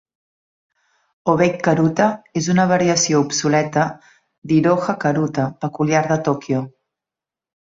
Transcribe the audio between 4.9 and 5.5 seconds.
Karuta